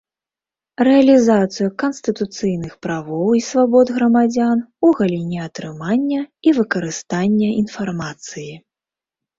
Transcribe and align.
Рэалiзацыю 0.87 1.67
канстытуцыйных 1.83 2.73
правоў 2.87 3.29
i 3.41 3.43
свабод 3.49 3.87
грамадзян 3.99 4.57
у 4.89 4.95
галiне 5.03 5.39
атрымання 5.51 6.21
i 6.47 6.59
выкарыстання 6.63 7.49
iнфармацыi. 7.63 8.53